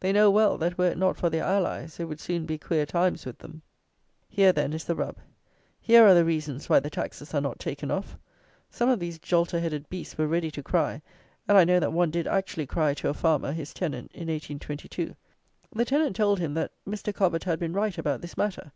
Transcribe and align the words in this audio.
They 0.00 0.12
know 0.12 0.28
well, 0.28 0.58
that 0.58 0.76
were 0.76 0.88
it 0.90 0.98
not 0.98 1.16
for 1.16 1.30
their 1.30 1.44
allies, 1.44 2.00
it 2.00 2.06
would 2.06 2.18
soon 2.18 2.46
be 2.46 2.58
queer 2.58 2.84
times 2.84 3.24
with 3.24 3.38
them. 3.38 3.62
Here, 4.28 4.52
then, 4.52 4.72
is 4.72 4.82
the 4.82 4.96
rub. 4.96 5.18
Here 5.80 6.02
are 6.04 6.14
the 6.14 6.24
reasons 6.24 6.68
why 6.68 6.80
the 6.80 6.90
taxes 6.90 7.32
are 7.32 7.40
not 7.40 7.60
taken 7.60 7.88
off! 7.88 8.18
Some 8.70 8.88
of 8.88 8.98
these 8.98 9.20
jolterheaded 9.20 9.88
beasts 9.88 10.18
were 10.18 10.26
ready 10.26 10.50
to 10.50 10.64
cry, 10.64 11.00
and 11.46 11.56
I 11.56 11.62
know 11.62 11.78
one 11.90 12.08
that 12.10 12.24
did 12.24 12.26
actually 12.26 12.66
cry 12.66 12.92
to 12.94 13.08
a 13.08 13.14
farmer 13.14 13.52
(his 13.52 13.72
tenant) 13.72 14.10
in 14.12 14.26
1822. 14.26 15.14
The 15.72 15.84
tenant 15.84 16.16
told 16.16 16.40
him, 16.40 16.54
that 16.54 16.72
"Mr. 16.84 17.14
Cobbett 17.14 17.44
had 17.44 17.60
been 17.60 17.72
right 17.72 17.96
about 17.96 18.20
this 18.20 18.36
matter." 18.36 18.72